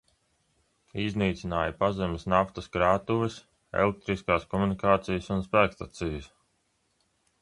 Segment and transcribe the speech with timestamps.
[1.01, 3.35] Iznīcināja pazemes naftas krātuves,
[3.83, 6.31] elektriskās komunikācijas un spēkstacijas.